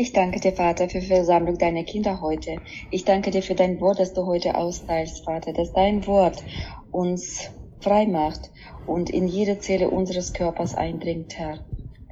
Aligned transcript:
Ich 0.00 0.14
danke 0.14 0.40
dir, 0.40 0.52
Vater, 0.52 0.88
für 0.88 1.00
die 1.00 1.08
Versammlung 1.08 1.58
deiner 1.58 1.84
Kinder 1.84 2.22
heute. 2.22 2.56
Ich 2.90 3.04
danke 3.04 3.30
dir 3.30 3.42
für 3.42 3.54
dein 3.54 3.82
Wort, 3.82 3.98
das 3.98 4.14
du 4.14 4.24
heute 4.24 4.56
austeilst, 4.56 5.26
Vater, 5.26 5.52
dass 5.52 5.74
dein 5.74 6.06
Wort 6.06 6.42
uns 6.90 7.50
frei 7.80 8.06
macht 8.06 8.50
und 8.86 9.10
in 9.10 9.28
jede 9.28 9.58
Zelle 9.58 9.90
unseres 9.90 10.32
Körpers 10.32 10.74
eindringt, 10.74 11.38
Herr. 11.38 11.60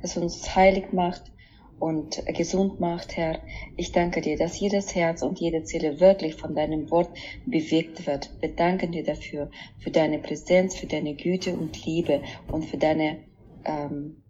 Dass 0.03 0.19
uns 0.19 0.55
heilig 0.55 0.93
macht 0.93 1.33
und 1.79 2.23
gesund 2.27 2.79
macht, 2.79 3.17
Herr. 3.17 3.39
Ich 3.79 3.91
danke 3.91 4.21
dir, 4.21 4.37
dass 4.37 4.61
jedes 4.61 4.95
Herz 4.95 5.23
und 5.23 5.41
jede 5.41 5.65
Zelle 5.65 5.99
wirklich 5.99 6.35
von 6.35 6.55
deinem 6.55 6.91
Wort 6.91 7.09
bewegt 7.47 8.07
wird. 8.07 8.31
Wir 8.43 8.55
danken 8.55 8.93
dir 8.93 9.03
dafür, 9.03 9.51
für 9.79 9.91
deine 9.91 10.19
Präsenz, 10.19 10.77
für 10.77 10.89
deine 10.89 11.15
Güte 11.15 11.55
und 11.55 11.87
Liebe 11.87 12.21
und 12.53 12.67
für 12.67 12.77
deine 12.77 13.25
ähm, 13.65 14.25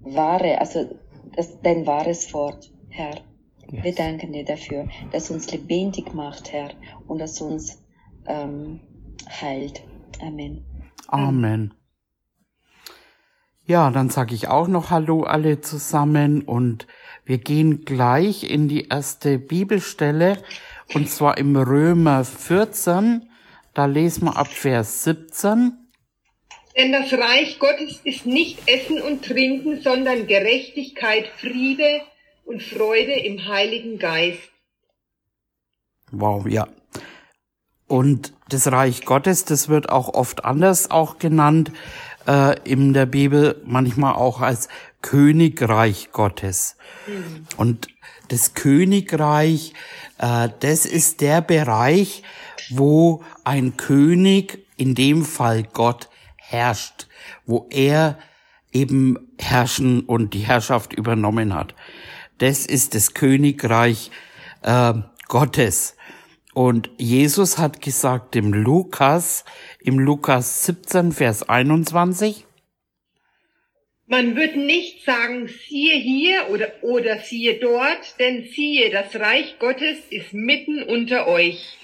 wahre, 0.00 0.60
also 0.60 0.86
das, 1.34 1.60
dein 1.62 1.86
wahres 1.86 2.32
Wort, 2.32 2.70
Herr. 2.88 3.20
Yes. 3.70 3.84
Wir 3.84 3.94
danken 3.94 4.32
dir 4.32 4.44
dafür, 4.44 4.88
dass 5.10 5.30
uns 5.30 5.50
lebendig 5.50 6.14
macht, 6.14 6.52
Herr, 6.52 6.70
und 7.08 7.18
dass 7.18 7.40
uns 7.40 7.82
ähm, 8.26 8.80
heilt. 9.28 9.82
Amen. 10.20 10.64
Amen. 11.08 11.74
Ja, 13.64 13.90
dann 13.90 14.10
sage 14.10 14.34
ich 14.34 14.46
auch 14.46 14.68
noch 14.68 14.90
Hallo 14.90 15.24
alle 15.24 15.60
zusammen 15.60 16.42
und 16.42 16.86
wir 17.24 17.38
gehen 17.38 17.84
gleich 17.84 18.48
in 18.48 18.68
die 18.68 18.86
erste 18.86 19.40
Bibelstelle 19.40 20.38
und 20.94 21.10
zwar 21.10 21.36
im 21.38 21.56
Römer 21.56 22.24
14. 22.24 23.28
Da 23.74 23.86
lesen 23.86 24.26
wir 24.26 24.36
ab 24.36 24.46
Vers 24.46 25.02
17. 25.02 25.85
Denn 26.76 26.92
das 26.92 27.12
Reich 27.12 27.58
Gottes 27.58 28.00
ist 28.04 28.26
nicht 28.26 28.58
Essen 28.68 29.00
und 29.00 29.24
Trinken, 29.24 29.80
sondern 29.80 30.26
Gerechtigkeit, 30.26 31.26
Friede 31.38 32.02
und 32.44 32.62
Freude 32.62 33.12
im 33.12 33.48
Heiligen 33.48 33.98
Geist. 33.98 34.50
Wow, 36.10 36.46
ja. 36.46 36.68
Und 37.88 38.32
das 38.48 38.70
Reich 38.70 39.04
Gottes, 39.04 39.44
das 39.44 39.68
wird 39.68 39.88
auch 39.88 40.12
oft 40.12 40.44
anders 40.44 40.90
auch 40.90 41.18
genannt 41.18 41.72
äh, 42.26 42.56
in 42.64 42.92
der 42.92 43.06
Bibel, 43.06 43.60
manchmal 43.64 44.14
auch 44.14 44.40
als 44.40 44.68
Königreich 45.02 46.10
Gottes. 46.12 46.76
Mhm. 47.06 47.46
Und 47.56 47.88
das 48.28 48.54
Königreich, 48.54 49.72
äh, 50.18 50.48
das 50.60 50.84
ist 50.84 51.20
der 51.20 51.40
Bereich, 51.40 52.22
wo 52.70 53.22
ein 53.44 53.76
König, 53.76 54.64
in 54.76 54.94
dem 54.94 55.24
Fall 55.24 55.62
Gott, 55.62 56.08
herrscht, 56.48 57.06
wo 57.44 57.66
er 57.70 58.18
eben 58.72 59.32
herrschen 59.38 60.00
und 60.00 60.34
die 60.34 60.46
Herrschaft 60.46 60.92
übernommen 60.92 61.54
hat. 61.54 61.74
Das 62.38 62.66
ist 62.66 62.94
das 62.94 63.14
Königreich 63.14 64.10
äh, 64.62 64.94
Gottes. 65.28 65.96
Und 66.54 66.90
Jesus 66.96 67.58
hat 67.58 67.82
gesagt 67.82 68.36
im 68.36 68.52
Lukas, 68.52 69.44
im 69.80 69.98
Lukas 69.98 70.64
17, 70.64 71.12
Vers 71.12 71.48
21, 71.48 72.46
man 74.08 74.36
wird 74.36 74.54
nicht 74.54 75.04
sagen, 75.04 75.48
siehe 75.48 75.96
hier 75.96 76.48
oder, 76.50 76.68
oder 76.82 77.18
siehe 77.18 77.58
dort, 77.58 78.20
denn 78.20 78.44
siehe, 78.54 78.88
das 78.90 79.16
Reich 79.16 79.58
Gottes 79.58 79.98
ist 80.10 80.32
mitten 80.32 80.84
unter 80.84 81.26
euch. 81.26 81.76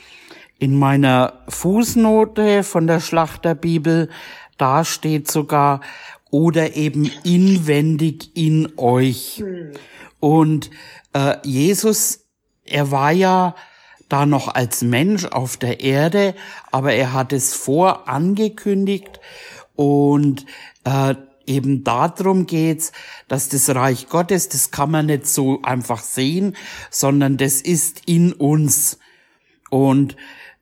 In 0.61 0.79
meiner 0.79 1.43
Fußnote 1.49 2.63
von 2.63 2.87
der 2.87 3.01
Schlachterbibel, 3.01 4.09
da 4.59 4.85
steht 4.85 5.31
sogar, 5.31 5.81
oder 6.31 6.77
eben 6.77 7.11
inwendig 7.25 8.31
in 8.35 8.73
euch. 8.79 9.43
Hm. 9.45 9.73
Und 10.19 10.71
äh, 11.13 11.37
Jesus, 11.45 12.21
er 12.65 12.91
war 12.91 13.13
ja 13.13 13.55
da 14.09 14.27
noch 14.27 14.49
als 14.49 14.83
Mensch 14.83 15.27
auf 15.27 15.57
der 15.57 15.81
Erde, 15.81 16.35
aber 16.71 16.95
er 16.95 17.13
hat 17.13 17.33
es 17.33 17.55
vor 17.55 18.09
angekündigt 18.09 19.21
und 19.75 20.47
äh, 20.85 21.15
eben 21.47 21.85
darum 21.85 22.47
geht's, 22.47 22.93
dass 23.29 23.49
das 23.49 23.75
Reich 23.75 24.09
Gottes, 24.09 24.49
das 24.49 24.71
kann 24.71 24.91
man 24.91 25.07
nicht 25.07 25.27
so 25.27 25.61
einfach 25.63 26.03
sehen, 26.03 26.57
sondern 26.91 27.37
das 27.37 27.61
ist 27.61 28.03
in 28.07 28.33
uns. 28.33 28.99
Und 29.71 30.17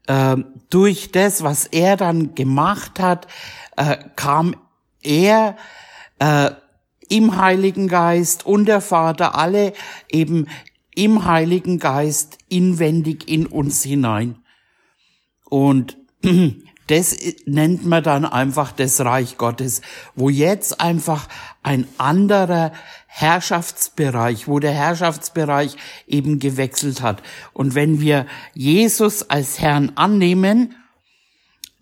äh, 0.06 0.36
durch 0.70 1.12
das, 1.12 1.42
was 1.42 1.66
er 1.66 1.96
dann 1.96 2.34
gemacht 2.34 3.00
hat, 3.00 3.26
äh, 3.80 3.96
kam 4.14 4.56
er 5.02 5.56
äh, 6.18 6.50
im 7.08 7.36
Heiligen 7.36 7.88
Geist 7.88 8.44
und 8.44 8.66
der 8.66 8.82
Vater 8.82 9.34
alle 9.34 9.72
eben 10.10 10.48
im 10.94 11.24
Heiligen 11.24 11.78
Geist 11.78 12.36
inwendig 12.48 13.28
in 13.28 13.46
uns 13.46 13.82
hinein. 13.82 14.36
Und 15.46 15.96
das 16.88 17.16
nennt 17.46 17.86
man 17.86 18.02
dann 18.02 18.26
einfach 18.26 18.70
das 18.72 19.00
Reich 19.00 19.38
Gottes, 19.38 19.80
wo 20.14 20.28
jetzt 20.28 20.80
einfach 20.80 21.26
ein 21.62 21.86
anderer 21.96 22.72
Herrschaftsbereich, 23.06 24.46
wo 24.46 24.58
der 24.58 24.72
Herrschaftsbereich 24.72 25.76
eben 26.06 26.38
gewechselt 26.38 27.00
hat. 27.00 27.22
Und 27.54 27.74
wenn 27.74 28.00
wir 28.00 28.26
Jesus 28.52 29.30
als 29.30 29.58
Herrn 29.58 29.92
annehmen, 29.94 30.74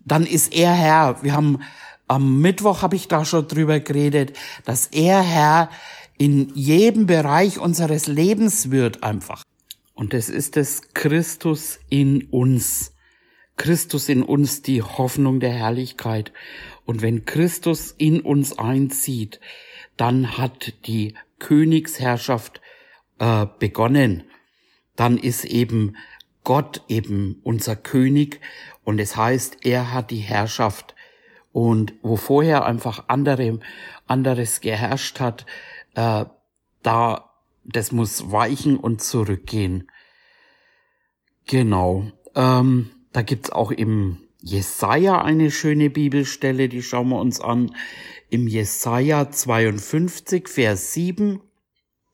dann 0.05 0.25
ist 0.25 0.53
er 0.53 0.73
Herr. 0.73 1.21
Wir 1.23 1.33
haben 1.33 1.59
am 2.09 2.41
Mittwoch 2.41 2.81
habe 2.81 2.95
ich 2.95 3.07
da 3.07 3.23
schon 3.23 3.47
drüber 3.47 3.79
geredet, 3.79 4.33
dass 4.65 4.87
er 4.87 5.21
Herr 5.21 5.69
in 6.17 6.51
jedem 6.55 7.05
Bereich 7.05 7.59
unseres 7.59 8.07
Lebens 8.07 8.71
wird 8.71 9.03
einfach. 9.03 9.43
Und 9.93 10.13
es 10.13 10.27
ist 10.27 10.57
es 10.57 10.93
Christus 10.93 11.79
in 11.89 12.23
uns. 12.25 12.93
Christus 13.57 14.09
in 14.09 14.23
uns 14.23 14.61
die 14.61 14.81
Hoffnung 14.81 15.39
der 15.39 15.51
Herrlichkeit. 15.51 16.33
Und 16.85 17.01
wenn 17.01 17.25
Christus 17.25 17.93
in 17.97 18.21
uns 18.21 18.57
einzieht, 18.57 19.39
dann 19.95 20.37
hat 20.37 20.73
die 20.87 21.13
Königsherrschaft 21.37 22.59
äh, 23.19 23.45
begonnen. 23.59 24.23
Dann 24.95 25.17
ist 25.17 25.45
eben 25.45 25.95
Gott 26.43 26.81
eben 26.87 27.39
unser 27.43 27.75
König 27.75 28.39
und 28.83 28.99
es 28.99 29.15
heißt, 29.15 29.57
er 29.63 29.93
hat 29.93 30.09
die 30.09 30.17
Herrschaft. 30.17 30.95
Und 31.59 31.93
wo 32.03 32.15
vorher 32.15 32.65
einfach 32.65 33.03
andere, 33.09 33.59
anderes 34.07 34.61
geherrscht 34.61 35.19
hat, 35.19 35.45
äh, 35.93 36.23
da, 36.83 37.29
das 37.65 37.91
muss 37.91 38.31
weichen 38.31 38.77
und 38.77 39.01
zurückgehen. 39.01 39.91
Genau. 41.47 42.13
Ähm, 42.33 42.91
da 43.11 43.23
gibt's 43.23 43.51
auch 43.51 43.71
im 43.71 44.19
Jesaja 44.41 45.21
eine 45.21 45.51
schöne 45.51 45.89
Bibelstelle, 45.89 46.69
die 46.69 46.81
schauen 46.81 47.09
wir 47.09 47.19
uns 47.19 47.41
an. 47.41 47.75
Im 48.29 48.47
Jesaja 48.47 49.29
52, 49.29 50.47
Vers 50.47 50.93
7. 50.93 51.41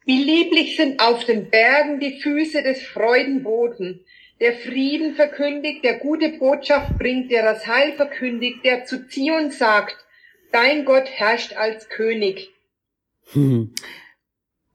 Wie 0.06 0.24
lieblich 0.24 0.76
sind 0.76 1.00
auf 1.00 1.24
den 1.24 1.52
Bergen 1.52 2.00
die 2.00 2.20
Füße 2.20 2.64
des 2.64 2.82
Freudenboten, 2.82 4.04
der 4.40 4.54
Frieden 4.54 5.16
verkündigt, 5.16 5.84
der 5.84 6.00
gute 6.00 6.30
Botschaft 6.30 6.98
bringt, 6.98 7.32
der 7.32 7.44
das 7.44 7.66
Heil 7.68 7.94
verkündigt, 7.94 8.66
der 8.66 8.86
zu 8.86 9.08
Zion 9.08 9.52
sagt, 9.52 9.96
dein 10.52 10.86
Gott 10.86 11.10
herrscht 11.10 11.54
als 11.54 11.90
König. 11.90 12.52
Hm. 13.32 13.74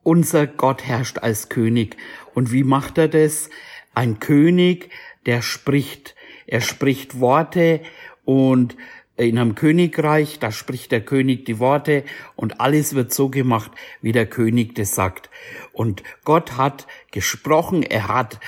Unser 0.03 0.47
Gott 0.47 0.85
herrscht 0.87 1.19
als 1.19 1.49
König. 1.49 1.97
Und 2.35 2.53
wie 2.53 2.65
macht 2.65 2.97
er 2.99 3.09
das? 3.09 3.51
Ein 3.95 4.19
König, 4.19 4.91
der 5.27 5.43
spricht. 5.43 6.15
Er 6.47 6.63
spricht 6.63 7.21
Worte 7.21 7.81
und 8.25 8.77
in 9.17 9.39
einem 9.39 9.55
Königreich, 9.55 10.39
da 10.39 10.51
spricht 10.51 10.93
der 10.93 11.03
König 11.03 11.45
die 11.45 11.59
Worte 11.59 12.05
und 12.37 12.61
alles 12.61 12.95
wird 12.95 13.13
so 13.13 13.29
gemacht, 13.29 13.71
wie 14.01 14.13
der 14.13 14.25
König 14.25 14.75
das 14.75 14.95
sagt. 14.95 15.29
Und 15.73 16.03
Gott 16.25 16.57
hat 16.57 16.87
gesprochen, 17.11 17.83
er 17.83 18.09
hat 18.09 18.41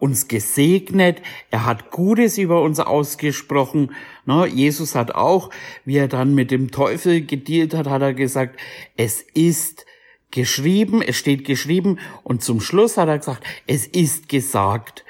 uns 0.00 0.28
gesegnet, 0.28 1.22
er 1.50 1.64
hat 1.64 1.90
Gutes 1.90 2.38
über 2.38 2.62
uns 2.62 2.80
ausgesprochen. 2.80 3.94
Ne, 4.26 4.46
Jesus 4.46 4.94
hat 4.94 5.14
auch, 5.14 5.50
wie 5.84 5.96
er 5.96 6.08
dann 6.08 6.34
mit 6.34 6.50
dem 6.50 6.70
Teufel 6.70 7.24
gedealt 7.24 7.74
hat, 7.74 7.86
hat 7.86 8.02
er 8.02 8.14
gesagt, 8.14 8.58
es 8.96 9.22
ist 9.34 9.86
geschrieben, 10.30 11.02
es 11.02 11.16
steht 11.16 11.44
geschrieben 11.44 11.98
und 12.22 12.42
zum 12.42 12.60
Schluss 12.60 12.96
hat 12.96 13.08
er 13.08 13.18
gesagt, 13.18 13.44
es 13.66 13.86
ist 13.86 14.28
gesagt. 14.28 15.04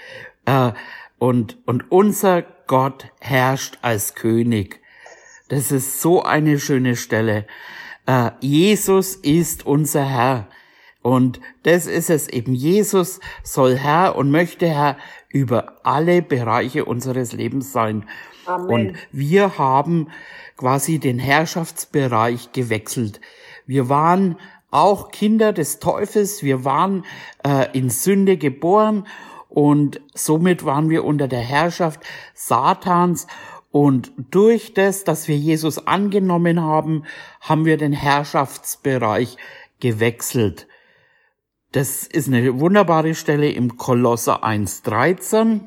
Äh, 0.45 0.73
und, 1.19 1.59
und 1.67 1.91
unser 1.91 2.43
Gott 2.67 3.07
herrscht 3.21 3.79
als 3.83 4.15
König. 4.15 4.81
Das 5.49 5.73
ist 5.73 6.01
so 6.01 6.23
eine 6.23 6.61
schöne 6.61 6.95
Stelle. 6.95 7.47
Äh, 8.07 8.31
Jesus 8.41 9.17
ist 9.17 9.67
unser 9.67 10.05
Herr. 10.05 10.49
Und 11.03 11.41
das 11.63 11.87
ist 11.87 12.11
es 12.11 12.29
eben. 12.29 12.55
Jesus 12.55 13.21
soll 13.43 13.77
Herr 13.77 14.17
und 14.17 14.31
möchte 14.31 14.67
Herr 14.69 14.97
über 15.29 15.79
alle 15.85 16.23
Bereiche 16.23 16.85
unseres 16.85 17.33
Lebens 17.33 17.73
sein. 17.73 18.05
Amen. 18.47 18.69
Und 18.69 18.97
wir 19.13 19.59
haben 19.59 20.09
quasi 20.57 20.99
den 20.99 21.19
Herrschaftsbereich 21.19 22.53
gewechselt. 22.53 23.21
Wir 23.67 23.89
waren 23.89 24.37
auch 24.71 25.11
Kinder 25.11 25.53
des 25.53 25.79
Teufels. 25.79 26.43
Wir 26.43 26.65
waren 26.65 27.05
äh, 27.47 27.67
in 27.77 27.91
Sünde 27.91 28.37
geboren 28.37 29.07
und 29.49 30.01
somit 30.15 30.65
waren 30.65 30.91
wir 30.91 31.05
unter 31.05 31.27
der 31.27 31.41
Herrschaft 31.41 32.01
Satans. 32.35 33.27
Und 33.71 34.13
durch 34.31 34.75
das, 34.75 35.05
dass 35.05 35.29
wir 35.29 35.37
Jesus 35.37 35.87
angenommen 35.87 36.63
haben, 36.63 37.05
haben 37.41 37.65
wir 37.65 37.77
den 37.77 37.93
Herrschaftsbereich 37.93 39.37
gewechselt. 39.81 40.68
Das 41.73 42.07
ist 42.07 42.29
eine 42.29 42.61
wunderbare 42.61 43.15
Stelle 43.15 43.51
im 43.51 43.77
Kolosser 43.77 44.43
1.13. 44.43 45.61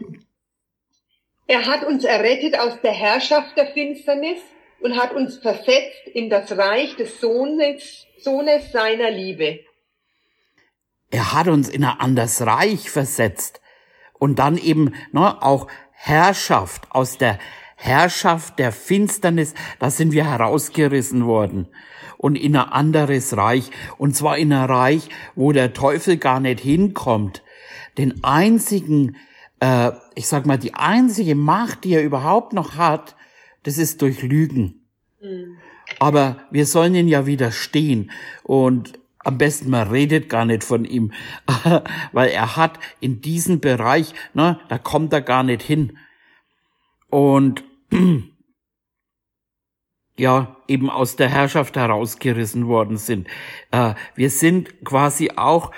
Er 1.45 1.65
hat 1.67 1.83
uns 1.83 2.03
errettet 2.03 2.57
aus 2.57 2.81
der 2.81 2.91
Herrschaft 2.91 3.55
der 3.55 3.67
Finsternis 3.67 4.39
und 4.79 4.95
hat 4.95 5.13
uns 5.13 5.37
versetzt 5.37 6.07
in 6.11 6.31
das 6.31 6.57
Reich 6.57 6.95
des 6.95 7.21
Sohnes, 7.21 8.07
Sohnes 8.17 8.71
seiner 8.71 9.11
Liebe. 9.11 9.59
Er 11.11 11.33
hat 11.33 11.47
uns 11.47 11.69
in 11.69 11.83
ein 11.83 11.99
anderes 11.99 12.41
Reich 12.41 12.89
versetzt 12.89 13.61
und 14.13 14.39
dann 14.39 14.57
eben 14.57 14.95
ne, 15.11 15.43
auch 15.43 15.67
Herrschaft 15.91 16.87
aus 16.89 17.19
der 17.19 17.37
Herrschaft 17.83 18.59
der 18.59 18.71
Finsternis, 18.71 19.55
da 19.79 19.89
sind 19.89 20.11
wir 20.11 20.25
herausgerissen 20.25 21.25
worden 21.25 21.67
und 22.17 22.35
in 22.35 22.55
ein 22.55 22.69
anderes 22.69 23.35
Reich 23.35 23.71
und 23.97 24.15
zwar 24.15 24.37
in 24.37 24.53
ein 24.53 24.69
Reich, 24.69 25.09
wo 25.33 25.51
der 25.51 25.73
Teufel 25.73 26.17
gar 26.17 26.39
nicht 26.39 26.59
hinkommt. 26.59 27.41
Den 27.97 28.23
einzigen, 28.23 29.15
äh, 29.61 29.93
ich 30.13 30.27
sag 30.27 30.45
mal, 30.45 30.59
die 30.59 30.75
einzige 30.75 31.33
Macht, 31.33 31.83
die 31.83 31.95
er 31.95 32.03
überhaupt 32.03 32.53
noch 32.53 32.75
hat, 32.75 33.15
das 33.63 33.79
ist 33.79 34.03
durch 34.03 34.21
Lügen. 34.21 34.85
Mhm. 35.19 35.57
Aber 35.97 36.37
wir 36.51 36.67
sollen 36.67 36.93
ihn 36.93 37.07
ja 37.07 37.25
widerstehen 37.25 38.11
und 38.43 38.99
am 39.17 39.39
besten 39.39 39.71
man 39.71 39.89
redet 39.89 40.29
gar 40.29 40.45
nicht 40.45 40.63
von 40.63 40.85
ihm, 40.85 41.13
weil 42.11 42.29
er 42.29 42.55
hat 42.57 42.77
in 42.99 43.21
diesem 43.21 43.59
Bereich, 43.59 44.13
ne, 44.35 44.59
da 44.69 44.77
kommt 44.77 45.13
er 45.13 45.21
gar 45.21 45.41
nicht 45.41 45.63
hin. 45.63 45.97
Und 47.09 47.63
ja, 50.17 50.55
eben 50.67 50.89
aus 50.89 51.15
der 51.15 51.29
Herrschaft 51.29 51.75
herausgerissen 51.75 52.67
worden 52.67 52.97
sind. 52.97 53.27
Äh, 53.71 53.95
wir 54.15 54.29
sind 54.29 54.83
quasi 54.85 55.31
auch 55.35 55.71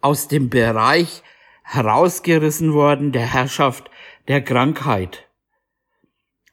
aus 0.00 0.28
dem 0.28 0.50
Bereich 0.50 1.22
herausgerissen 1.62 2.72
worden 2.72 3.12
der 3.12 3.32
Herrschaft 3.32 3.90
der 4.28 4.42
Krankheit. 4.42 5.28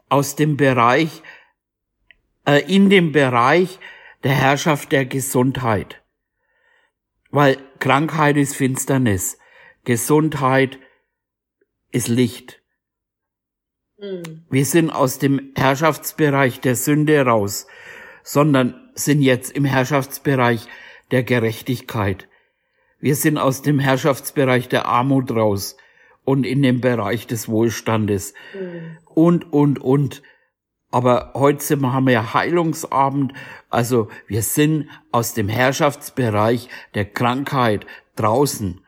Aus 0.10 0.36
dem 0.36 0.58
Bereich, 0.58 1.22
äh, 2.46 2.62
in 2.74 2.90
dem 2.90 3.12
Bereich 3.12 3.80
der 4.24 4.34
Herrschaft 4.34 4.92
der 4.92 5.06
Gesundheit. 5.06 6.02
Weil 7.32 7.58
Krankheit 7.80 8.38
ist 8.38 8.56
Finsternis, 8.56 9.38
Gesundheit 9.86 10.80
ist 11.92 12.08
Licht. 12.08 12.59
Mhm. 14.00 14.44
Wir 14.50 14.66
sind 14.66 14.90
aus 14.92 15.20
dem 15.20 15.52
Herrschaftsbereich 15.56 16.62
der 16.62 16.76
Sünde 16.76 17.22
raus, 17.26 17.68
sondern 18.24 18.90
sind 18.94 19.22
jetzt 19.22 19.52
im 19.52 19.66
Herrschaftsbereich 19.66 20.68
der 21.12 21.24
Gerechtigkeit. 21.24 22.28
Wir 23.00 23.16
sind 23.16 23.38
aus 23.38 23.62
dem 23.62 23.80
Herrschaftsbereich 23.80 24.70
der 24.70 24.86
Armut 24.86 25.32
raus 25.32 25.78
und 26.24 26.46
in 26.46 26.62
dem 26.62 26.82
Bereich 26.82 27.28
des 27.28 27.48
Wohlstandes 27.50 28.34
mhm. 28.54 28.98
und, 29.06 29.54
und, 29.54 29.80
und. 29.80 30.22
Aber 30.92 31.34
heute 31.36 31.80
haben 31.82 32.08
wir 32.08 32.34
Heilungsabend. 32.34 33.34
Also 33.70 34.10
wir 34.28 34.42
sind 34.42 34.90
aus 35.12 35.34
dem 35.34 35.48
Herrschaftsbereich 35.50 36.68
der 36.94 37.06
Krankheit 37.06 37.86
draußen. 38.16 38.82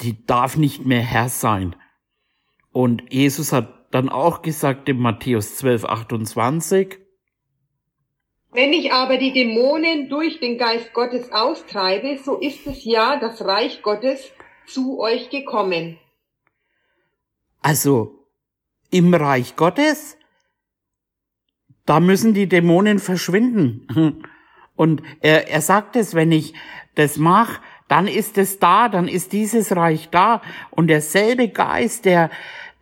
Die 0.00 0.24
darf 0.26 0.56
nicht 0.56 0.86
mehr 0.86 1.02
Herr 1.02 1.28
sein. 1.28 1.76
Und 2.72 3.12
Jesus 3.12 3.52
hat 3.52 3.79
dann 3.90 4.08
auch 4.08 4.42
gesagt 4.42 4.88
in 4.88 4.98
Matthäus 4.98 5.56
12, 5.56 5.84
28, 5.84 6.98
wenn 8.52 8.72
ich 8.72 8.92
aber 8.92 9.16
die 9.16 9.32
Dämonen 9.32 10.08
durch 10.08 10.40
den 10.40 10.58
Geist 10.58 10.92
Gottes 10.92 11.30
austreibe, 11.30 12.18
so 12.18 12.36
ist 12.36 12.66
es 12.66 12.84
ja 12.84 13.16
das 13.20 13.44
Reich 13.44 13.80
Gottes 13.80 14.32
zu 14.66 14.98
euch 14.98 15.30
gekommen. 15.30 15.98
Also 17.60 18.26
im 18.90 19.14
Reich 19.14 19.54
Gottes 19.54 20.16
da 21.90 21.98
müssen 21.98 22.34
die 22.34 22.48
Dämonen 22.48 23.00
verschwinden. 23.00 24.22
Und 24.76 25.02
er, 25.20 25.48
er 25.48 25.60
sagt 25.60 25.96
es, 25.96 26.14
wenn 26.14 26.30
ich 26.30 26.54
das 26.94 27.16
mache, 27.16 27.60
dann 27.88 28.06
ist 28.06 28.38
es 28.38 28.60
da, 28.60 28.88
dann 28.88 29.08
ist 29.08 29.32
dieses 29.32 29.74
Reich 29.74 30.08
da. 30.10 30.40
Und 30.70 30.86
derselbe 30.86 31.48
Geist, 31.48 32.04
der 32.04 32.30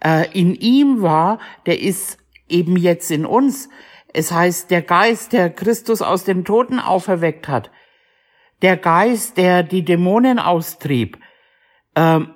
äh, 0.04 0.30
in 0.38 0.54
ihm 0.54 1.02
war, 1.02 1.38
der 1.66 1.80
ist 1.80 2.18
eben 2.48 2.76
jetzt 2.76 3.10
in 3.10 3.26
uns. 3.26 3.68
Es 4.12 4.32
heißt, 4.32 4.70
der 4.70 4.82
Geist, 4.82 5.32
der 5.32 5.50
Christus 5.50 6.02
aus 6.02 6.24
den 6.24 6.44
Toten 6.44 6.80
auferweckt 6.80 7.48
hat, 7.48 7.70
der 8.62 8.76
Geist, 8.76 9.36
der 9.36 9.62
die 9.62 9.84
Dämonen 9.84 10.38
austrieb. 10.38 11.18
Ähm, 11.94 12.34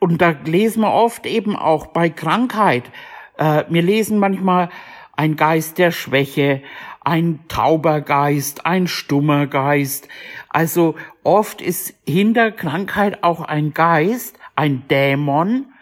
und 0.00 0.20
da 0.20 0.30
lesen 0.44 0.82
wir 0.82 0.92
oft 0.92 1.26
eben 1.26 1.56
auch 1.56 1.88
bei 1.88 2.10
Krankheit, 2.10 2.90
äh, 3.36 3.64
wir 3.68 3.82
lesen 3.82 4.18
manchmal 4.18 4.68
ein 5.16 5.36
Geist 5.36 5.78
der 5.78 5.90
Schwäche, 5.90 6.62
ein 7.08 7.40
tauber 7.48 8.02
Geist, 8.02 8.66
ein 8.66 8.86
stummer 8.86 9.46
Geist. 9.46 10.08
Also 10.50 10.94
oft 11.24 11.62
ist 11.62 11.94
hinter 12.06 12.52
Krankheit 12.52 13.24
auch 13.24 13.40
ein 13.40 13.72
Geist, 13.72 14.38
ein 14.56 14.86
Dämon 14.88 15.72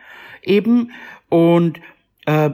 eben 0.43 0.93
und 1.28 1.81
äh, 2.26 2.50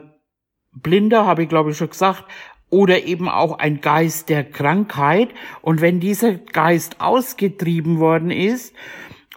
Blinder 0.73 1.27
habe 1.27 1.43
ich 1.43 1.51
glaube 1.51 1.73
ich 1.73 1.77
schon 1.77 1.91
gesagt 1.91 2.25
oder 2.71 3.05
eben 3.05 3.29
auch 3.29 3.59
ein 3.59 3.83
Geist 3.83 4.31
der 4.31 4.43
Krankheit 4.43 5.29
und 5.61 5.83
wenn 5.83 6.01
dieser 6.01 6.35
Geist 6.35 7.03
ausgetrieben 7.03 7.99
worden 7.99 8.31
ist 8.31 8.75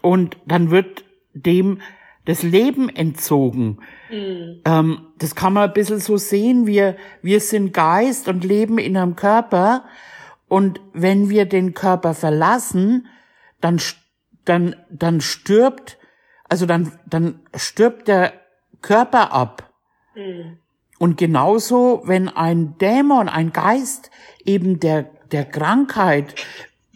und 0.02 0.38
dann 0.46 0.72
wird 0.72 1.04
dem 1.34 1.82
das 2.26 2.44
Leben 2.44 2.90
entzogen. 2.90 3.80
Mhm. 4.10 4.62
Ähm, 4.66 5.08
das 5.18 5.36
kann 5.36 5.54
man 5.54 5.70
ein 5.70 5.74
bisschen 5.74 6.00
so 6.00 6.18
sehen. 6.18 6.68
Wir, 6.68 6.98
wir 7.22 7.40
sind 7.40 7.74
Geist 7.74 8.28
und 8.28 8.44
leben 8.44 8.78
in 8.78 8.98
einem 8.98 9.16
Körper. 9.16 9.86
Und 10.48 10.82
wenn 10.94 11.30
wir 11.30 11.46
den 11.46 11.74
Körper 11.74 12.14
verlassen, 12.14 13.08
dann, 13.62 13.80
dann, 14.44 14.76
dann 14.90 15.22
stirbt, 15.22 15.98
also 16.50 16.66
dann, 16.66 16.92
dann 17.06 17.40
stirbt 17.56 18.08
der 18.08 18.34
Körper 18.82 19.32
ab. 19.32 19.72
Mhm. 20.16 20.58
Und 20.98 21.18
genauso, 21.18 22.04
wenn 22.06 22.30
ein 22.30 22.78
Dämon, 22.78 23.28
ein 23.28 23.52
Geist 23.52 24.12
eben 24.44 24.80
der, 24.80 25.04
der 25.32 25.46
Krankheit, 25.46 26.36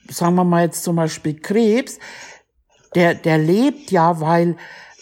sagen 0.07 0.35
wir 0.35 0.43
mal 0.43 0.63
jetzt 0.63 0.83
zum 0.83 0.95
Beispiel 0.95 1.39
Krebs, 1.39 1.99
der, 2.95 3.13
der 3.13 3.37
lebt 3.37 3.91
ja, 3.91 4.19
weil 4.21 4.55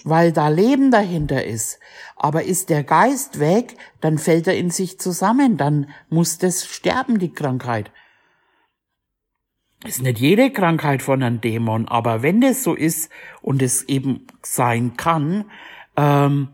weil 0.09 0.31
da 0.31 0.47
Leben 0.47 0.91
dahinter 0.91 1.43
ist. 1.43 1.79
Aber 2.15 2.43
ist 2.43 2.69
der 2.69 2.83
Geist 2.83 3.39
weg, 3.39 3.75
dann 4.01 4.17
fällt 4.17 4.47
er 4.47 4.57
in 4.57 4.69
sich 4.69 4.99
zusammen, 4.99 5.57
dann 5.57 5.89
muss 6.09 6.37
das 6.37 6.65
sterben, 6.65 7.19
die 7.19 7.33
Krankheit. 7.33 7.91
Ist 9.85 10.01
nicht 10.01 10.19
jede 10.19 10.51
Krankheit 10.51 11.03
von 11.03 11.21
einem 11.21 11.39
Dämon, 11.39 11.87
aber 11.87 12.23
wenn 12.23 12.41
das 12.41 12.63
so 12.63 12.73
ist 12.73 13.11
und 13.41 13.61
es 13.61 13.83
eben 13.83 14.25
sein 14.41 14.97
kann, 14.97 15.45
ähm, 15.95 16.49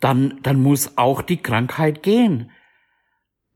dann, 0.00 0.40
dann 0.42 0.62
muss 0.62 0.96
auch 0.96 1.22
die 1.22 1.42
Krankheit 1.42 2.02
gehen. 2.02 2.50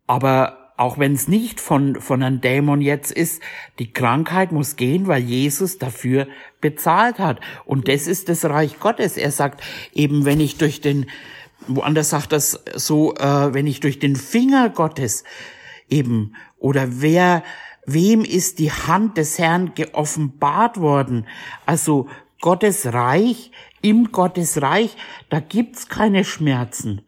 Aber 0.07 0.62
auch 0.83 0.99
wenn 0.99 1.13
es 1.13 1.29
nicht 1.29 1.61
von, 1.61 2.01
von 2.01 2.25
einem 2.25 2.41
Dämon 2.41 2.81
jetzt 2.81 3.13
ist, 3.13 3.41
die 3.79 3.93
Krankheit 3.93 4.51
muss 4.51 4.75
gehen, 4.75 5.07
weil 5.07 5.23
Jesus 5.23 5.79
dafür 5.79 6.27
bezahlt 6.61 7.21
hat. 7.21 7.41
Und 7.65 7.87
das 7.87 8.09
ist 8.09 8.29
das 8.29 8.45
Reich 8.45 8.81
Gottes. 8.81 9.17
Er 9.17 9.31
sagt 9.31 9.63
eben, 9.93 10.25
wenn 10.25 10.41
ich 10.41 10.59
durch 10.59 10.81
den, 10.81 11.07
woanders 11.69 12.11
sagt 12.11 12.33
das 12.33 12.65
so, 12.75 13.15
äh, 13.15 13.55
wenn 13.55 13.69
ich 13.69 13.79
durch 13.79 14.01
den 14.01 14.17
Finger 14.17 14.71
Gottes 14.71 15.23
eben, 15.89 16.35
oder 16.59 17.01
wer, 17.01 17.45
wem 17.87 18.25
ist 18.25 18.59
die 18.59 18.73
Hand 18.73 19.19
des 19.19 19.39
Herrn 19.39 19.75
geoffenbart 19.77 20.81
worden? 20.81 21.29
Also 21.65 22.09
Gottes 22.41 22.93
Reich, 22.93 23.53
im 23.83 24.11
Gottes 24.11 24.61
Reich, 24.61 24.97
da 25.31 25.39
gibt's 25.39 25.89
keine 25.89 26.25
Schmerzen. 26.25 27.07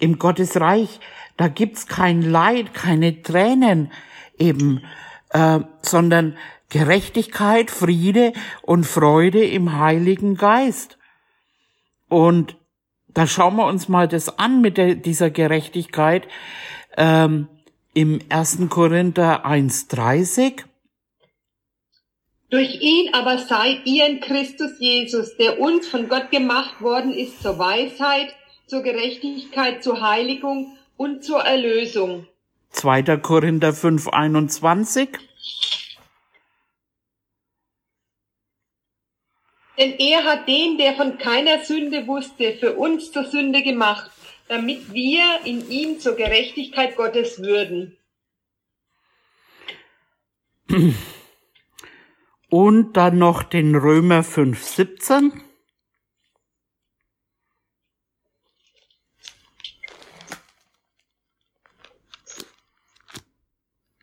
Im 0.00 0.18
Gottes 0.18 0.60
Reich, 0.60 1.00
da 1.36 1.48
gibt's 1.48 1.86
kein 1.86 2.22
Leid, 2.22 2.74
keine 2.74 3.22
Tränen 3.22 3.92
eben, 4.38 4.82
äh, 5.30 5.60
sondern 5.82 6.36
Gerechtigkeit, 6.70 7.70
Friede 7.70 8.32
und 8.62 8.84
Freude 8.84 9.44
im 9.44 9.78
Heiligen 9.78 10.36
Geist. 10.36 10.98
Und 12.08 12.56
da 13.08 13.26
schauen 13.26 13.56
wir 13.56 13.66
uns 13.66 13.88
mal 13.88 14.08
das 14.08 14.38
an 14.38 14.60
mit 14.60 14.76
der, 14.76 14.94
dieser 14.94 15.30
Gerechtigkeit. 15.30 16.28
Ähm, 16.96 17.48
im 17.92 18.20
1. 18.28 18.68
Korinther 18.68 19.44
1.30. 19.44 20.62
Durch 22.50 22.80
ihn 22.80 23.14
aber 23.14 23.38
seid 23.38 23.82
ihr 23.84 24.06
in 24.06 24.20
Christus 24.20 24.72
Jesus, 24.78 25.36
der 25.36 25.60
uns 25.60 25.88
von 25.88 26.08
Gott 26.08 26.30
gemacht 26.30 26.80
worden 26.80 27.12
ist 27.12 27.42
zur 27.42 27.58
Weisheit, 27.58 28.34
zur 28.70 28.82
Gerechtigkeit, 28.82 29.82
zur 29.82 30.00
Heiligung 30.00 30.78
und 30.96 31.24
zur 31.24 31.40
Erlösung. 31.40 32.28
2. 32.70 33.16
Korinther 33.16 33.70
5.21. 33.70 35.08
Denn 39.76 39.94
er 39.98 40.24
hat 40.24 40.46
den, 40.46 40.78
der 40.78 40.94
von 40.94 41.18
keiner 41.18 41.64
Sünde 41.64 42.06
wusste, 42.06 42.52
für 42.52 42.74
uns 42.76 43.10
zur 43.10 43.24
Sünde 43.24 43.62
gemacht, 43.62 44.10
damit 44.46 44.92
wir 44.92 45.24
in 45.44 45.68
ihm 45.68 45.98
zur 45.98 46.14
Gerechtigkeit 46.14 46.94
Gottes 46.96 47.42
würden. 47.42 47.96
Und 52.50 52.92
dann 52.92 53.18
noch 53.18 53.42
den 53.42 53.74
Römer 53.74 54.20
5,17. 54.20 55.49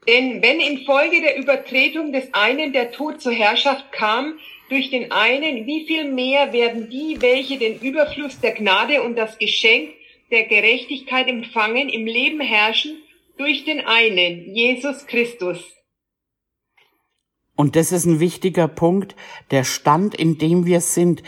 Denn 0.07 0.41
wenn 0.41 0.59
infolge 0.59 1.21
der 1.21 1.37
Übertretung 1.37 2.13
des 2.13 2.33
einen 2.33 2.71
der 2.71 2.91
Tod 2.91 3.21
zur 3.21 3.33
Herrschaft 3.33 3.91
kam, 3.91 4.39
durch 4.69 4.89
den 4.89 5.11
einen, 5.11 5.65
wie 5.65 5.85
viel 5.85 6.11
mehr 6.11 6.53
werden 6.53 6.89
die, 6.89 7.21
welche 7.21 7.57
den 7.57 7.79
Überfluss 7.79 8.39
der 8.39 8.53
Gnade 8.53 9.03
und 9.03 9.17
das 9.17 9.37
Geschenk 9.37 9.89
der 10.31 10.45
Gerechtigkeit 10.45 11.27
empfangen, 11.27 11.89
im 11.89 12.05
Leben 12.05 12.41
herrschen, 12.41 13.01
durch 13.37 13.65
den 13.65 13.81
einen, 13.81 14.55
Jesus 14.55 15.05
Christus. 15.07 15.59
Und 17.55 17.75
das 17.75 17.91
ist 17.91 18.05
ein 18.05 18.19
wichtiger 18.19 18.67
Punkt, 18.67 19.15
der 19.51 19.63
Stand, 19.63 20.15
in 20.15 20.37
dem 20.37 20.65
wir 20.65 20.81
sind, 20.81 21.23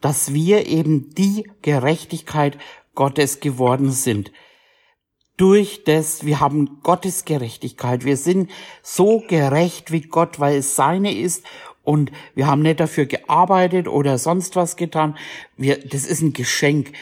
dass 0.00 0.34
wir 0.34 0.66
eben 0.66 1.14
die 1.14 1.44
Gerechtigkeit 1.62 2.58
Gottes 2.94 3.40
geworden 3.40 3.90
sind. 3.90 4.32
Durch 5.36 5.82
das, 5.84 6.24
wir 6.24 6.40
haben 6.40 6.80
Gottes 6.82 7.24
Gerechtigkeit. 7.24 8.04
Wir 8.04 8.16
sind 8.16 8.50
so 8.82 9.22
gerecht 9.26 9.90
wie 9.90 10.02
Gott, 10.02 10.38
weil 10.38 10.58
es 10.58 10.76
seine 10.76 11.12
ist 11.12 11.44
und 11.82 12.12
wir 12.34 12.46
haben 12.46 12.62
nicht 12.62 12.80
dafür 12.80 13.06
gearbeitet 13.06 13.88
oder 13.88 14.18
sonst 14.18 14.56
was 14.56 14.76
getan. 14.76 15.16
Wir, 15.56 15.78
das 15.78 16.06
ist 16.06 16.22
ein 16.22 16.32
Geschenk. 16.32 16.92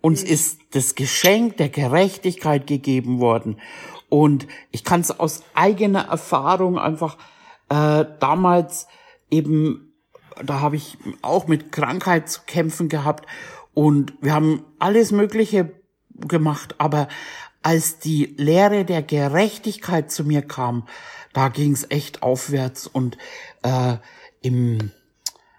Uns 0.00 0.22
ist 0.22 0.60
das 0.70 0.94
Geschenk 0.94 1.56
der 1.58 1.68
Gerechtigkeit 1.68 2.66
gegeben 2.66 3.18
worden. 3.18 3.60
Und 4.08 4.46
ich 4.70 4.82
kann 4.84 5.00
es 5.00 5.18
aus 5.18 5.44
eigener 5.54 6.08
Erfahrung 6.08 6.78
einfach 6.78 7.16
äh, 7.68 8.04
damals 8.18 8.86
eben, 9.30 9.92
da 10.42 10.60
habe 10.60 10.76
ich 10.76 10.96
auch 11.22 11.46
mit 11.46 11.70
Krankheit 11.70 12.28
zu 12.28 12.40
kämpfen 12.46 12.88
gehabt 12.88 13.26
und 13.74 14.14
wir 14.20 14.34
haben 14.34 14.64
alles 14.78 15.12
Mögliche 15.12 15.72
gemacht, 16.10 16.74
aber 16.78 17.08
als 17.62 17.98
die 17.98 18.34
Lehre 18.36 18.84
der 18.84 19.02
Gerechtigkeit 19.02 20.10
zu 20.10 20.24
mir 20.24 20.42
kam, 20.42 20.86
da 21.32 21.48
ging 21.48 21.72
es 21.72 21.90
echt 21.90 22.22
aufwärts 22.22 22.86
und 22.86 23.18
äh, 23.62 23.96
im 24.40 24.90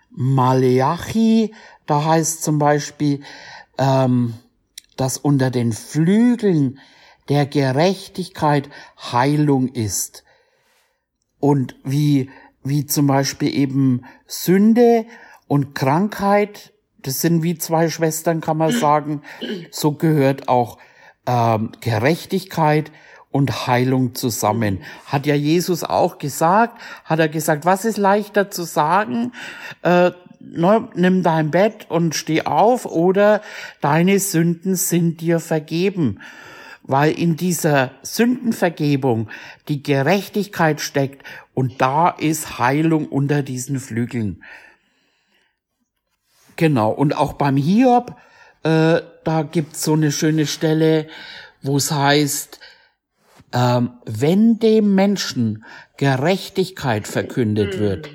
Maleachi, 0.09 1.53
da 1.85 2.03
heißt 2.03 2.43
zum 2.43 2.59
Beispiel, 2.59 3.21
ähm, 3.77 4.33
dass 4.97 5.17
unter 5.17 5.49
den 5.51 5.71
Flügeln 5.71 6.79
der 7.29 7.45
Gerechtigkeit 7.45 8.69
Heilung 8.99 9.69
ist. 9.69 10.23
Und 11.39 11.75
wie, 11.83 12.29
wie 12.63 12.85
zum 12.85 13.07
Beispiel 13.07 13.55
eben 13.55 14.05
Sünde 14.27 15.05
und 15.47 15.73
Krankheit, 15.73 16.73
das 16.99 17.21
sind 17.21 17.41
wie 17.41 17.57
zwei 17.57 17.89
Schwestern, 17.89 18.41
kann 18.41 18.57
man 18.57 18.71
sagen, 18.71 19.21
so 19.71 19.93
gehört 19.93 20.49
auch 20.49 20.77
ähm, 21.25 21.71
Gerechtigkeit 21.81 22.91
und 23.31 23.67
Heilung 23.67 24.13
zusammen. 24.13 24.81
Hat 25.05 25.25
ja 25.25 25.35
Jesus 25.35 25.83
auch 25.83 26.17
gesagt, 26.17 26.79
hat 27.05 27.19
er 27.19 27.29
gesagt, 27.29 27.65
was 27.65 27.85
ist 27.85 27.97
leichter 27.97 28.51
zu 28.51 28.63
sagen? 28.63 29.31
Äh, 29.83 30.11
ne, 30.39 30.89
nimm 30.95 31.23
dein 31.23 31.51
Bett 31.51 31.87
und 31.89 32.13
steh 32.15 32.43
auf 32.43 32.85
oder 32.85 33.41
deine 33.79 34.19
Sünden 34.19 34.75
sind 34.75 35.21
dir 35.21 35.39
vergeben. 35.39 36.19
Weil 36.83 37.11
in 37.11 37.37
dieser 37.37 37.91
Sündenvergebung 38.01 39.29
die 39.67 39.83
Gerechtigkeit 39.83 40.81
steckt 40.81 41.23
und 41.53 41.79
da 41.79 42.09
ist 42.09 42.59
Heilung 42.59 43.07
unter 43.07 43.43
diesen 43.43 43.79
Flügeln. 43.79 44.43
Genau, 46.57 46.91
und 46.91 47.15
auch 47.15 47.33
beim 47.33 47.55
Hiob, 47.55 48.17
äh, 48.63 49.01
da 49.23 49.43
gibt's 49.43 49.83
so 49.83 49.93
eine 49.93 50.11
schöne 50.11 50.47
Stelle, 50.47 51.07
wo 51.61 51.77
es 51.77 51.91
heißt, 51.91 52.59
ähm, 53.53 53.93
wenn 54.05 54.59
dem 54.59 54.95
Menschen 54.95 55.65
Gerechtigkeit 55.97 57.07
verkündet 57.07 57.79
wird, 57.79 58.09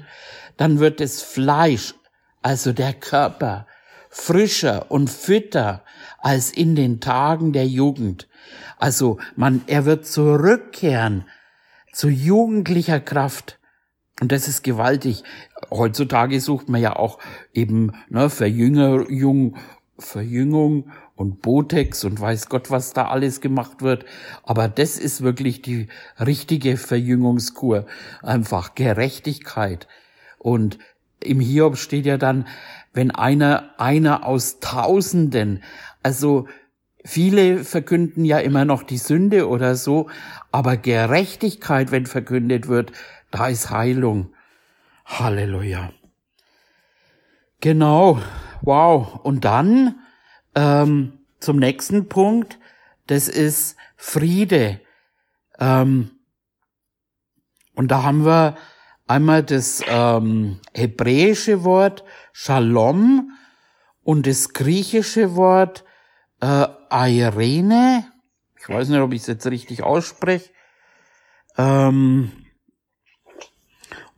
dann 0.56 0.78
wird 0.80 1.00
das 1.00 1.22
Fleisch, 1.22 1.94
also 2.42 2.72
der 2.72 2.92
Körper, 2.92 3.66
frischer 4.08 4.90
und 4.90 5.10
fitter 5.10 5.84
als 6.18 6.50
in 6.50 6.75
den 6.75 7.00
Tagen 7.00 7.52
der 7.52 7.66
Jugend. 7.66 8.28
Also 8.78 9.18
man, 9.36 9.62
er 9.66 9.84
wird 9.84 10.06
zurückkehren 10.06 11.26
zu 11.92 12.08
jugendlicher 12.08 13.00
Kraft. 13.00 13.58
Und 14.20 14.32
das 14.32 14.48
ist 14.48 14.64
gewaltig. 14.64 15.25
Heutzutage 15.70 16.40
sucht 16.40 16.68
man 16.68 16.80
ja 16.80 16.96
auch 16.96 17.18
eben 17.52 17.92
ne, 18.08 18.30
Verjüngung, 18.30 19.56
Verjüngung 19.98 20.90
und 21.14 21.40
Botex 21.42 22.04
und 22.04 22.20
weiß 22.20 22.48
Gott, 22.48 22.70
was 22.70 22.92
da 22.92 23.08
alles 23.08 23.40
gemacht 23.40 23.82
wird. 23.82 24.04
Aber 24.42 24.68
das 24.68 24.98
ist 24.98 25.22
wirklich 25.22 25.62
die 25.62 25.88
richtige 26.18 26.76
Verjüngungskur. 26.76 27.86
Einfach 28.22 28.74
Gerechtigkeit. 28.74 29.88
Und 30.38 30.78
im 31.20 31.40
Hiob 31.40 31.76
steht 31.76 32.06
ja 32.06 32.18
dann, 32.18 32.46
wenn 32.92 33.10
einer, 33.10 33.74
einer 33.78 34.26
aus 34.26 34.60
Tausenden, 34.60 35.62
also 36.02 36.46
viele 37.04 37.64
verkünden 37.64 38.24
ja 38.24 38.38
immer 38.38 38.64
noch 38.64 38.82
die 38.82 38.98
Sünde 38.98 39.48
oder 39.48 39.76
so, 39.76 40.08
aber 40.52 40.76
Gerechtigkeit, 40.76 41.90
wenn 41.90 42.06
verkündet 42.06 42.68
wird, 42.68 42.92
da 43.30 43.48
ist 43.48 43.70
Heilung. 43.70 44.32
Halleluja. 45.04 45.92
Genau. 47.60 48.20
Wow. 48.62 49.20
Und 49.22 49.44
dann 49.44 50.00
ähm, 50.54 51.18
zum 51.40 51.58
nächsten 51.58 52.08
Punkt. 52.08 52.58
Das 53.06 53.28
ist 53.28 53.76
Friede. 53.96 54.80
Ähm, 55.58 56.10
und 57.75 57.90
da 57.90 58.02
haben 58.02 58.25
wir 58.25 58.56
einmal 59.06 59.42
das 59.42 59.82
ähm, 59.86 60.60
hebräische 60.75 61.62
Wort 61.62 62.04
Shalom 62.32 63.32
und 64.02 64.26
das 64.26 64.52
griechische 64.52 65.36
Wort 65.36 65.84
äh, 66.40 66.66
Irene. 66.90 68.10
Ich 68.58 68.68
weiß 68.68 68.88
nicht, 68.88 69.00
ob 69.00 69.12
ich 69.12 69.20
es 69.22 69.26
jetzt 69.28 69.46
richtig 69.46 69.82
ausspreche. 69.82 70.50
Ähm, 71.56 72.32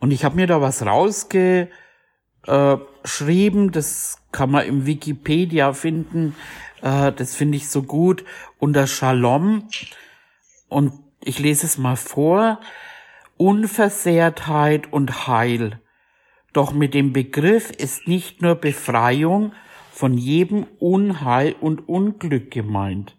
und 0.01 0.11
ich 0.11 0.25
habe 0.25 0.37
mir 0.37 0.47
da 0.47 0.61
was 0.61 0.85
rausge 0.85 1.69
äh, 2.47 2.77
schrieben, 3.05 3.73
das 3.73 4.19
kann 4.33 4.51
man 4.51 4.67
im 4.67 4.87
Wikipedia 4.87 5.73
finden, 5.73 6.35
äh, 6.83 7.13
das 7.13 7.35
finde 7.35 7.57
ich 7.57 7.69
so 7.69 7.83
gut, 7.83 8.25
unter 8.59 8.87
Shalom. 8.87 9.69
Und 10.69 10.93
ich 11.21 11.39
lese 11.39 11.67
es 11.67 11.79
mal 11.79 11.97
vor. 11.97 12.61
Unversehrtheit 13.37 14.93
und 14.93 15.29
Heil. 15.29 15.81
Doch 16.53 16.73
mit 16.73 16.95
dem 16.95 17.13
Begriff 17.13 17.71
ist 17.71 18.09
nicht 18.09 18.43
nur 18.43 18.57
Befreiung 18.57 19.53
von 19.93 20.17
jedem 20.17 20.67
Unheil 20.79 21.55
und 21.61 21.89
Unglück 21.89 22.51
gemeint, 22.51 23.17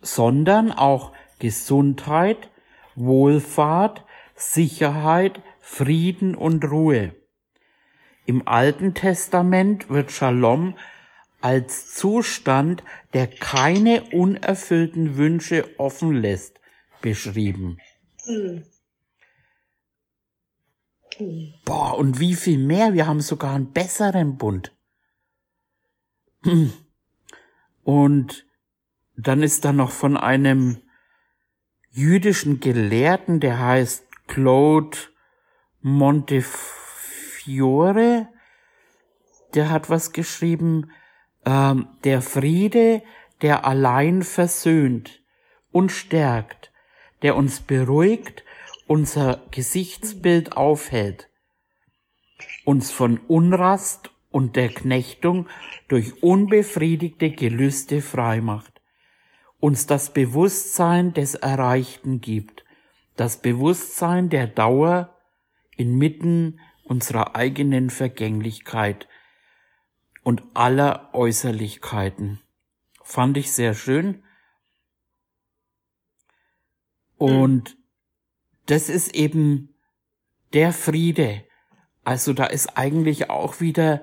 sondern 0.00 0.72
auch 0.72 1.12
Gesundheit, 1.38 2.50
Wohlfahrt, 2.94 4.04
Sicherheit, 4.34 5.42
Frieden 5.60 6.34
und 6.34 6.64
Ruhe. 6.64 7.14
Im 8.24 8.46
Alten 8.46 8.94
Testament 8.94 9.88
wird 9.90 10.12
Shalom 10.12 10.76
als 11.40 11.92
Zustand, 11.92 12.84
der 13.14 13.26
keine 13.26 14.02
unerfüllten 14.12 15.16
Wünsche 15.16 15.68
offen 15.78 16.12
lässt, 16.14 16.60
beschrieben. 17.00 17.78
Mhm. 18.26 18.64
Boah, 21.64 21.98
und 21.98 22.20
wie 22.20 22.34
viel 22.34 22.58
mehr? 22.58 22.94
Wir 22.94 23.06
haben 23.06 23.20
sogar 23.20 23.54
einen 23.54 23.72
besseren 23.72 24.38
Bund. 24.38 24.72
Und 27.82 28.46
dann 29.16 29.42
ist 29.42 29.64
da 29.64 29.72
noch 29.72 29.90
von 29.90 30.16
einem 30.16 30.80
jüdischen 31.90 32.60
Gelehrten, 32.60 33.40
der 33.40 33.58
heißt 33.58 34.06
Claude 34.26 34.96
Montefiore, 37.46 38.28
der 39.54 39.70
hat 39.70 39.90
was 39.90 40.12
geschrieben, 40.12 40.90
ähm, 41.44 41.88
der 42.04 42.22
Friede, 42.22 43.02
der 43.40 43.66
allein 43.66 44.22
versöhnt 44.22 45.22
und 45.72 45.90
stärkt, 45.90 46.72
der 47.22 47.36
uns 47.36 47.60
beruhigt, 47.60 48.44
unser 48.86 49.42
Gesichtsbild 49.50 50.56
aufhält, 50.56 51.28
uns 52.64 52.90
von 52.90 53.18
Unrast 53.28 54.10
und 54.30 54.56
der 54.56 54.68
Knechtung 54.68 55.48
durch 55.88 56.22
unbefriedigte 56.22 57.30
Gelüste 57.30 58.00
freimacht, 58.00 58.80
uns 59.58 59.86
das 59.86 60.12
Bewusstsein 60.12 61.12
des 61.12 61.34
Erreichten 61.34 62.20
gibt, 62.20 62.64
das 63.16 63.42
Bewusstsein 63.42 64.28
der 64.30 64.46
Dauer 64.46 65.16
inmitten 65.76 66.58
unserer 66.82 67.36
eigenen 67.36 67.90
Vergänglichkeit 67.90 69.08
und 70.22 70.42
aller 70.54 71.10
Äußerlichkeiten. 71.14 72.40
Fand 73.02 73.36
ich 73.36 73.52
sehr 73.52 73.74
schön. 73.74 74.22
Und 77.16 77.76
das 78.66 78.88
ist 78.88 79.14
eben 79.14 79.74
der 80.52 80.72
Friede. 80.72 81.44
Also 82.04 82.32
da 82.32 82.46
ist 82.46 82.76
eigentlich 82.76 83.30
auch 83.30 83.60
wieder 83.60 84.02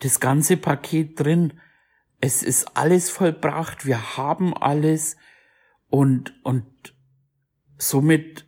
das 0.00 0.20
ganze 0.20 0.56
Paket 0.56 1.20
drin. 1.20 1.60
Es 2.20 2.42
ist 2.42 2.76
alles 2.76 3.10
vollbracht. 3.10 3.86
Wir 3.86 4.16
haben 4.16 4.56
alles 4.56 5.16
und, 5.88 6.34
und 6.44 6.94
somit 7.78 8.46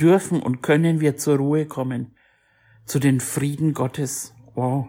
dürfen 0.00 0.40
und 0.40 0.62
können 0.62 1.00
wir 1.00 1.16
zur 1.16 1.36
Ruhe 1.36 1.66
kommen. 1.66 2.16
Zu 2.86 2.98
den 2.98 3.20
Frieden 3.20 3.74
Gottes. 3.74 4.34
Wow. 4.54 4.88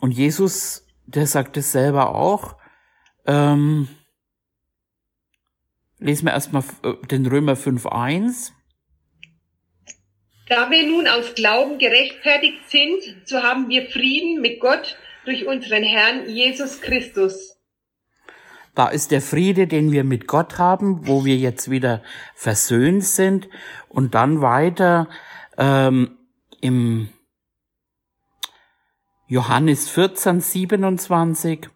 Und 0.00 0.10
Jesus, 0.10 0.86
der 1.06 1.26
sagt 1.26 1.56
es 1.56 1.72
selber 1.72 2.14
auch. 2.14 2.56
Ähm, 3.26 3.88
lesen 5.98 6.26
wir 6.26 6.32
erstmal 6.32 6.64
äh, 6.82 6.94
den 7.06 7.26
Römer 7.26 7.54
5.1. 7.54 8.52
Da 10.48 10.70
wir 10.70 10.86
nun 10.86 11.06
aus 11.06 11.34
Glauben 11.34 11.78
gerechtfertigt 11.78 12.68
sind, 12.68 13.02
so 13.24 13.42
haben 13.42 13.68
wir 13.68 13.88
Frieden 13.88 14.40
mit 14.40 14.60
Gott 14.60 14.96
durch 15.24 15.46
unseren 15.46 15.82
Herrn 15.82 16.28
Jesus 16.28 16.80
Christus. 16.80 17.51
Da 18.74 18.88
ist 18.88 19.10
der 19.10 19.20
Friede, 19.20 19.66
den 19.66 19.92
wir 19.92 20.02
mit 20.02 20.26
Gott 20.26 20.58
haben, 20.58 21.06
wo 21.06 21.24
wir 21.24 21.36
jetzt 21.36 21.70
wieder 21.70 22.02
versöhnt 22.34 23.04
sind. 23.04 23.48
Und 23.88 24.14
dann 24.14 24.40
weiter 24.40 25.08
ähm, 25.58 26.16
im 26.60 27.08
Johannes 29.26 29.90
14, 29.90 30.40
27. 30.40 31.68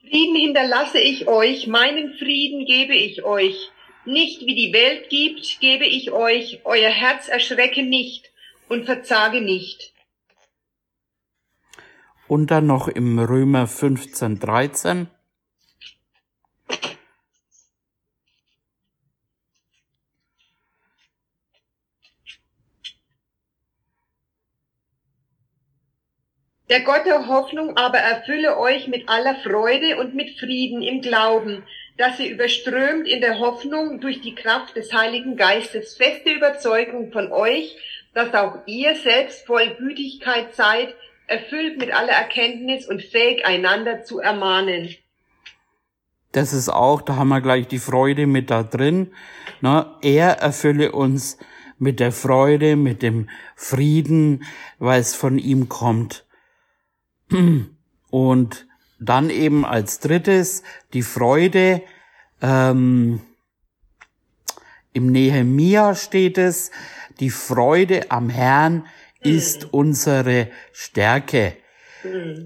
Frieden 0.00 0.36
hinterlasse 0.36 1.00
ich 1.00 1.26
euch, 1.26 1.66
meinen 1.66 2.14
Frieden 2.14 2.64
gebe 2.64 2.94
ich 2.94 3.24
euch. 3.24 3.70
Nicht 4.04 4.42
wie 4.42 4.54
die 4.54 4.72
Welt 4.72 5.08
gibt, 5.08 5.60
gebe 5.60 5.86
ich 5.86 6.12
euch, 6.12 6.60
euer 6.64 6.90
Herz 6.90 7.28
erschrecke 7.28 7.82
nicht 7.82 8.30
und 8.68 8.84
verzage 8.84 9.40
nicht. 9.40 9.92
Und 12.28 12.50
dann 12.50 12.66
noch 12.66 12.88
im 12.88 13.18
Römer 13.18 13.66
15, 13.66 14.38
13. 14.38 15.08
Der 26.74 26.82
Gott 26.82 27.06
der 27.06 27.28
Hoffnung 27.28 27.76
aber 27.76 27.98
erfülle 27.98 28.58
euch 28.58 28.88
mit 28.88 29.08
aller 29.08 29.36
Freude 29.36 29.96
und 29.96 30.16
mit 30.16 30.40
Frieden 30.40 30.82
im 30.82 31.02
Glauben, 31.02 31.62
dass 31.98 32.18
ihr 32.18 32.32
überströmt 32.32 33.06
in 33.06 33.20
der 33.20 33.38
Hoffnung 33.38 34.00
durch 34.00 34.20
die 34.22 34.34
Kraft 34.34 34.74
des 34.74 34.92
Heiligen 34.92 35.36
Geistes 35.36 35.96
feste 35.96 36.32
Überzeugung 36.32 37.12
von 37.12 37.30
euch, 37.30 37.76
dass 38.12 38.34
auch 38.34 38.56
ihr 38.66 38.96
selbst 38.96 39.46
voll 39.46 39.76
Gütigkeit 39.78 40.56
seid, 40.56 40.92
erfüllt 41.28 41.78
mit 41.78 41.94
aller 41.94 42.14
Erkenntnis 42.14 42.88
und 42.88 43.04
fähig 43.04 43.46
einander 43.46 44.02
zu 44.02 44.18
ermahnen. 44.18 44.96
Das 46.32 46.52
ist 46.52 46.70
auch, 46.70 47.02
da 47.02 47.14
haben 47.14 47.28
wir 47.28 47.40
gleich 47.40 47.68
die 47.68 47.78
Freude 47.78 48.26
mit 48.26 48.50
da 48.50 48.64
drin. 48.64 49.12
Na, 49.60 49.96
er 50.02 50.38
erfülle 50.38 50.90
uns 50.90 51.38
mit 51.78 52.00
der 52.00 52.10
Freude, 52.10 52.74
mit 52.74 53.00
dem 53.04 53.30
Frieden, 53.54 54.42
weil 54.80 55.00
es 55.00 55.14
von 55.14 55.38
ihm 55.38 55.68
kommt. 55.68 56.24
Und 58.10 58.66
dann 59.00 59.30
eben 59.30 59.64
als 59.64 60.00
drittes 60.00 60.62
die 60.92 61.02
Freude. 61.02 61.82
Ähm, 62.40 63.20
Im 64.92 65.10
Nehemia 65.10 65.94
steht 65.94 66.38
es, 66.38 66.70
die 67.20 67.30
Freude 67.30 68.10
am 68.10 68.28
Herrn 68.28 68.86
ist 69.20 69.72
unsere 69.72 70.48
Stärke. 70.72 71.56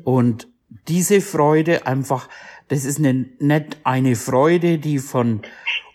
Und 0.05 0.49
diese 0.87 1.21
Freude 1.21 1.87
einfach, 1.87 2.29
das 2.69 2.85
ist 2.85 2.99
eine, 2.99 3.27
nicht 3.39 3.79
eine 3.85 4.15
Freude, 4.15 4.79
die 4.79 4.99
von 4.99 5.43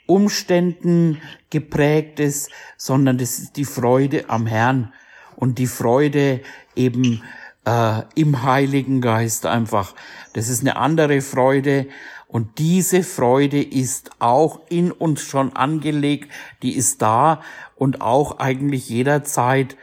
Umständen 0.06 1.22
geprägt 1.50 2.20
ist, 2.20 2.52
sondern 2.78 3.18
das 3.18 3.40
ist 3.40 3.56
die 3.56 3.66
Freude 3.66 4.30
am 4.30 4.46
Herrn 4.46 4.94
und 5.36 5.60
die 5.60 5.68
Freude 5.68 6.42
eben 6.76 7.24
äh, 7.66 8.02
im 8.16 8.44
Heiligen 8.44 9.02
Geist 9.02 9.46
einfach. 9.46 9.94
Das 10.34 10.50
ist 10.50 10.62
eine 10.62 10.76
andere 10.78 11.22
Freude 11.22 11.88
und 12.28 12.58
diese 12.58 13.04
Freude 13.04 13.62
ist 13.62 14.10
auch 14.18 14.62
in 14.70 14.92
uns 14.92 15.22
schon 15.22 15.56
angelegt, 15.56 16.32
die 16.64 16.76
ist 16.76 17.02
da 17.02 17.42
und 17.76 18.02
auch 18.02 18.40
eigentlich 18.40 18.90
jederzeit 18.90 19.78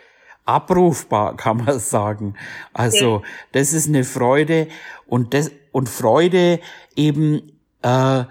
abrufbar, 0.45 1.37
kann 1.39 1.59
man 1.59 1.79
sagen. 1.79 2.35
Also 2.73 3.23
das 3.53 3.73
ist 3.73 3.89
eine 3.89 4.05
Freude 4.05 4.67
und 5.07 5.33
das 5.35 5.53
und 5.73 5.89
Freude 5.89 6.59
eben, 6.97 7.53
äh, 7.83 8.25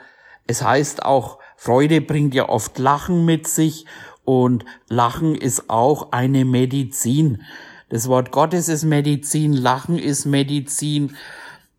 es 0.48 0.64
heißt 0.64 1.06
auch, 1.06 1.40
Freude 1.56 2.02
bringt 2.02 2.34
ja 2.34 2.50
oft 2.50 2.78
Lachen 2.78 3.24
mit 3.24 3.48
sich 3.48 3.86
und 4.26 4.66
Lachen 4.90 5.36
ist 5.36 5.70
auch 5.70 6.12
eine 6.12 6.44
Medizin. 6.44 7.44
Das 7.90 8.08
Wort 8.08 8.32
Gottes 8.32 8.70
ist 8.70 8.84
Medizin, 8.84 9.54
Lachen 9.54 9.98
ist 9.98 10.26
Medizin. 10.26 11.16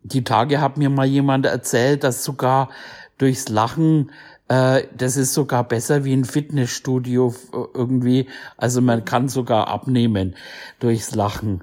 Die 0.03 0.25
Tage 0.25 0.61
hat 0.61 0.77
mir 0.77 0.91
mal 0.91 1.07
jemand 1.07 1.47
erzählt, 1.47 2.05
dass 2.05 2.25
sogar 2.25 2.71
durchs 3.19 3.49
Lachen, 3.49 4.11
äh, 4.49 4.85
das 4.97 5.17
ist 5.17 5.35
sogar 5.35 5.65
besser 5.65 6.05
wie 6.05 6.13
ein 6.13 6.25
Fitnessstudio 6.25 7.35
irgendwie. 7.75 8.29
Also 8.57 8.81
man 8.81 9.05
kann 9.05 9.29
sogar 9.29 9.69
abnehmen 9.69 10.35
durchs 10.81 11.15
Lachen. 11.15 11.63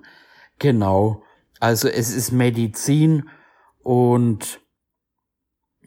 Genau. 0.59 1.23
Also 1.59 1.89
es 1.89 2.15
ist 2.15 2.31
Medizin 2.31 3.29
und 3.83 4.61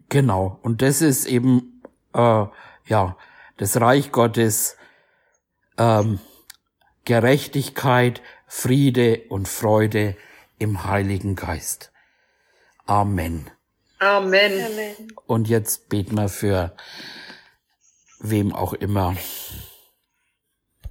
genau. 0.08 0.58
Und 0.62 0.82
das 0.82 1.00
ist 1.00 1.26
eben, 1.26 1.82
äh, 2.12 2.44
ja, 2.86 3.16
das 3.56 3.80
Reich 3.80 4.12
Gottes, 4.12 4.76
ähm, 5.78 6.18
Gerechtigkeit, 7.04 8.20
Friede 8.52 9.22
und 9.28 9.46
Freude 9.46 10.16
im 10.58 10.82
Heiligen 10.84 11.36
Geist. 11.36 11.92
Amen. 12.84 13.48
Amen. 14.00 15.12
Und 15.24 15.48
jetzt 15.48 15.88
beten 15.88 16.16
wir 16.16 16.28
für 16.28 16.74
wem 18.18 18.52
auch 18.52 18.72
immer. 18.74 19.16